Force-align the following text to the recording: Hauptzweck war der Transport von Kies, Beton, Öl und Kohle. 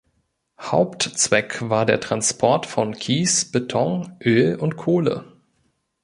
Hauptzweck 0.59 1.69
war 1.69 1.85
der 1.85 1.99
Transport 1.99 2.65
von 2.65 2.95
Kies, 2.95 3.51
Beton, 3.51 4.17
Öl 4.25 4.55
und 4.55 4.75
Kohle. 4.75 5.31